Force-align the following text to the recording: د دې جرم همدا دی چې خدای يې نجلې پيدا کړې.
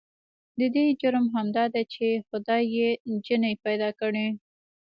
د 0.59 0.61
دې 0.75 0.85
جرم 1.01 1.25
همدا 1.35 1.63
دی 1.73 1.83
چې 1.93 2.07
خدای 2.27 2.63
يې 2.77 2.89
نجلې 3.11 3.51
پيدا 3.65 3.89
کړې. 3.99 4.27